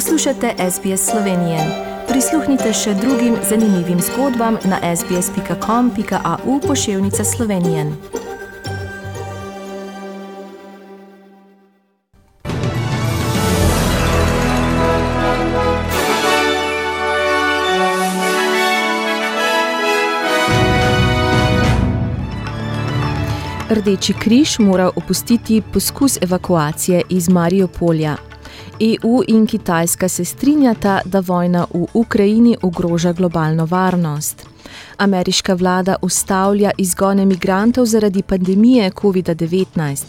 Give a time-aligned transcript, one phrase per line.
[0.00, 1.58] Poslušate SBS Slovenije.
[2.08, 7.92] Prisluhnite še drugim zanimivim zgodbam na sbsp.com.au pošiljka Slovenije.
[23.70, 28.29] Rdeči križ mora opustiti poskus evakuacije iz Mariupolja.
[28.80, 34.46] EU in Kitajska se strinjata, da vojna v Ukrajini ogroža globalno varnost.
[34.96, 40.04] Ameriška vlada ustavlja izgone migrantov zaradi pandemije COVID-19.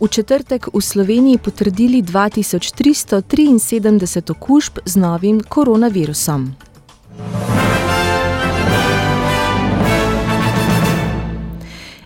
[0.00, 6.54] V četrtek v Sloveniji potrdili 2373 okužb z novim koronavirusom.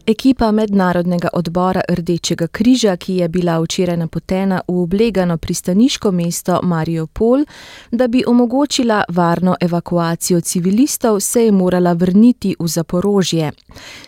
[0.07, 7.45] Ekipa Mednarodnega odbora Rdečega križa, ki je bila včeraj napotena v oblegano pristaniško mesto Mariupol,
[7.91, 13.53] da bi omogočila varno evakuacijo civilistov, se je morala vrniti v Zaporožje,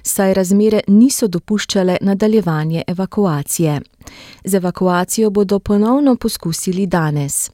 [0.02, 3.80] saj razmere niso dopuščale nadaljevanje evakuacije.
[4.44, 7.50] Z evakuacijo bodo ponovno poskusili danes.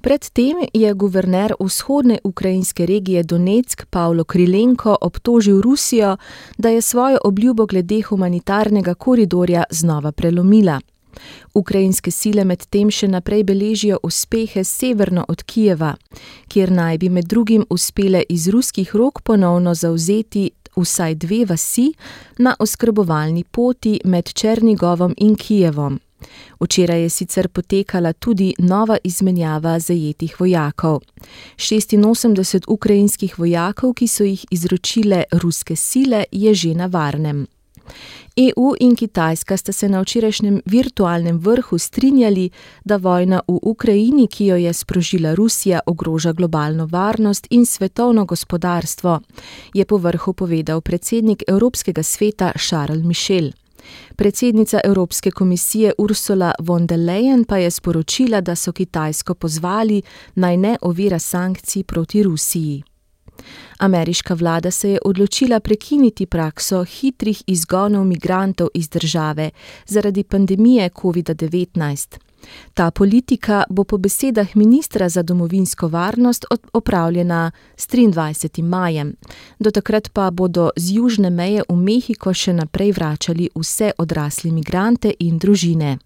[0.00, 6.16] Predtem je guverner vzhodne ukrajinske regije Donetsk Pavlo Krilenko obtožil Rusijo,
[6.58, 10.80] da je svojo obljubo glede humanitarnega koridorja znova prelomila.
[11.54, 15.94] Ukrajinske sile medtem še naprej beležijo uspehe severno od Kijeva,
[16.48, 21.92] kjer naj bi med drugim uspele iz ruskih rok ponovno zauzeti vsaj dve vasi
[22.38, 26.00] na oskrbovalni poti med Černigovom in Kijevom.
[26.60, 31.00] Včeraj je sicer potekala tudi nova izmenjava zajetih vojakov.
[31.56, 37.46] 86 ukrajinskih vojakov, ki so jih izročile ruske sile, je že na varnem.
[38.36, 42.50] EU in Kitajska sta se na včerajšnjem virtualnem vrhu strinjali,
[42.84, 49.20] da vojna v Ukrajini, ki jo je sprožila Rusija, ogroža globalno varnost in svetovno gospodarstvo,
[49.74, 53.50] je po vrhu povedal predsednik Evropskega sveta Charles Michel.
[54.16, 60.02] Predsednica Evropske komisije Ursula von der Leyen pa je sporočila, da so Kitajsko pozvali
[60.34, 62.82] naj ne ovira sankcij proti Rusiji.
[63.78, 69.50] Ameriška vlada se je odločila prekiniti prakso hitrih izgonov migrantov iz države
[69.86, 72.29] zaradi pandemije COVID-19.
[72.74, 78.62] Ta politika bo po besedah ministra za domovinsko varnost opravljena s 23.
[78.62, 79.14] majem.
[79.58, 85.14] Do takrat pa bodo z južne meje v Mehiko še naprej vračali vse odrasle migrante
[85.18, 85.98] in družine.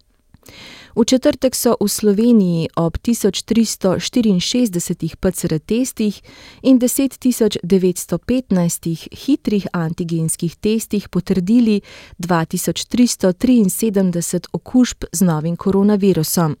[0.95, 6.21] V četrtek so v Sloveniji ob 1364 PCR testih
[6.61, 11.81] in 10915 hitrih antigenskih testih potrdili
[12.19, 16.55] 2373 okužb z novim koronavirusom.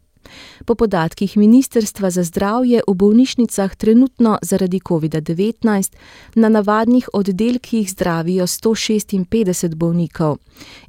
[0.65, 5.93] Po podatkih Ministrstva za zdravje v bolnišnicah trenutno zaradi COVID-19
[6.35, 10.37] na navadnih oddelkih zdravijo 156 bolnikov.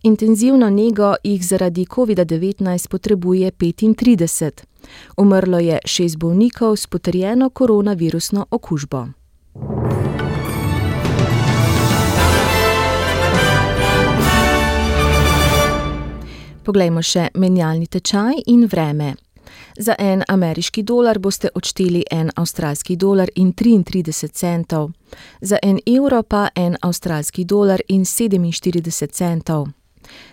[0.03, 4.65] Intenzivno nego jih zaradi COVID-19 potrebuje 35.
[5.17, 9.07] Umrlo je šest bolnikov s potrjeno koronavirusno okužbo.
[16.67, 19.15] Poglejmo še menjalni tečaj in vreme.
[19.79, 24.91] Za en ameriški dolar boste odšteli en avstralski dolar in 33 centov,
[25.41, 29.67] za en evro pa en avstralski dolar in 47 centov.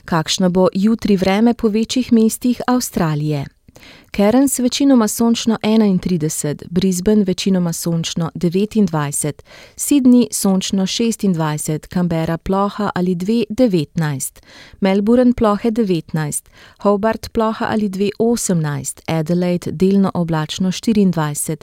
[0.05, 3.45] Kakšno bo jutri vreme po večjih mestih Avstralije?
[4.17, 9.41] Cairns večinoma sončno 31, Brisbane večinoma sončno 29,
[9.75, 14.39] Sydney sončno 26, Canberra ploha ali 2 19,
[14.79, 16.49] Melbourne plohe 19,
[16.79, 21.55] Hobart ploha ali 2 18, Adelaide delno oblačno 24,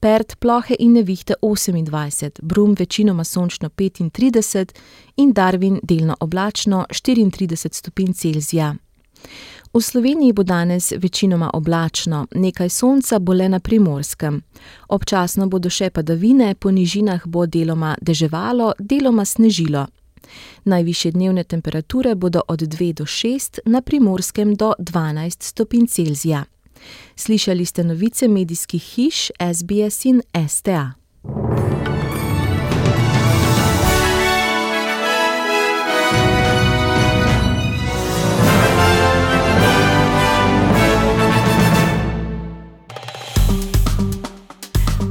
[0.00, 4.72] Perth plohe in nevihte 28, Brum večinoma sončno 35
[5.16, 8.74] in Darwin delno oblačno 34 stopinj Celzija.
[9.78, 14.42] V Sloveniji bo danes večinoma oblačno, nekaj sonca bo le na primorskem.
[14.88, 19.86] Občasno bodo še padavine, po nižinah bo deloma deževalo, deloma snežilo.
[20.64, 26.44] Najviše dnevne temperature bodo od 2 do 6, na primorskem do 12 stopinj Celzija.
[27.16, 30.92] Slišali ste novice medijskih hiš SBS in STA.